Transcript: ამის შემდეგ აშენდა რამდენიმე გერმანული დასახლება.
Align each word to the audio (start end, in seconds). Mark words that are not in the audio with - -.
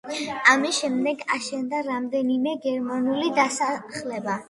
ამის 0.53 0.79
შემდეგ 0.83 1.21
აშენდა 1.37 1.83
რამდენიმე 1.91 2.57
გერმანული 2.67 3.33
დასახლება. 3.41 4.39